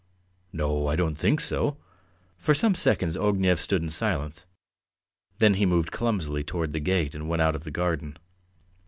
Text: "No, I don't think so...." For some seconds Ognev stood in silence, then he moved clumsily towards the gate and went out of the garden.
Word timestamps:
"No, 0.51 0.87
I 0.87 0.95
don't 0.95 1.13
think 1.13 1.39
so...." 1.39 1.77
For 2.39 2.55
some 2.55 2.73
seconds 2.73 3.15
Ognev 3.15 3.59
stood 3.59 3.83
in 3.83 3.91
silence, 3.91 4.47
then 5.37 5.53
he 5.53 5.65
moved 5.67 5.91
clumsily 5.91 6.43
towards 6.43 6.73
the 6.73 6.79
gate 6.79 7.13
and 7.13 7.29
went 7.29 7.43
out 7.43 7.55
of 7.55 7.65
the 7.65 7.69
garden. 7.69 8.17